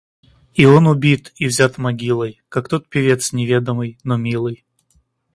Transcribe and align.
И 0.55 0.65
он 0.65 0.87
убит— 0.87 1.31
и 1.35 1.45
взят 1.45 1.77
могилой, 1.77 2.41
Как 2.49 2.67
тот 2.67 2.89
певец, 2.89 3.33
неведомый, 3.33 3.99
но 4.03 4.17
милый 4.17 4.65